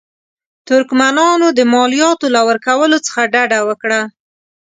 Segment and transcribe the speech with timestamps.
[0.67, 4.01] ترکمنانو د مالیاتو له ورکولو څخه ډډه وکړه.